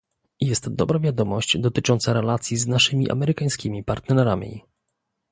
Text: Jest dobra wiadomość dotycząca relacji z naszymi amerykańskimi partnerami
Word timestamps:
Jest 0.41 0.69
dobra 0.75 0.99
wiadomość 0.99 1.57
dotycząca 1.57 2.13
relacji 2.13 2.57
z 2.57 2.67
naszymi 2.67 3.09
amerykańskimi 3.11 3.83
partnerami 3.83 4.61